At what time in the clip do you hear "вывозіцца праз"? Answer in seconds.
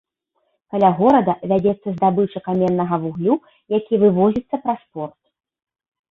4.05-4.81